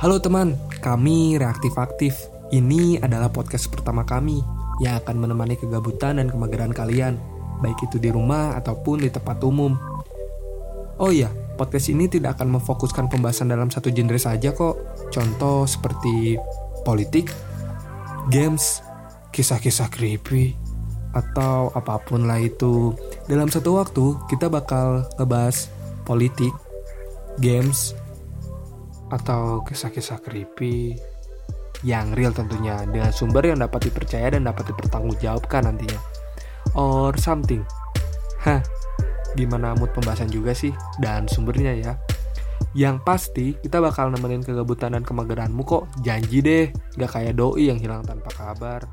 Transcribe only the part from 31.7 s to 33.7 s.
yang real tentunya dengan sumber yang